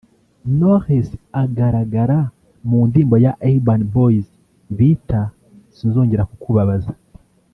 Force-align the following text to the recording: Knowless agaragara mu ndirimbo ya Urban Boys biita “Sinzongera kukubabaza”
Knowless 0.55 1.09
agaragara 1.43 2.19
mu 2.67 2.79
ndirimbo 2.87 3.15
ya 3.25 3.33
Urban 3.51 3.81
Boys 3.93 4.27
biita 4.77 5.21
“Sinzongera 5.75 6.27
kukubabaza” 6.31 6.91